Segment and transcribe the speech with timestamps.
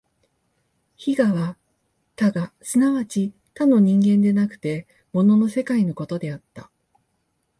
[0.97, 1.57] 非我は
[2.15, 6.71] 他我即ち他の人間でなくて物の世界のことであった。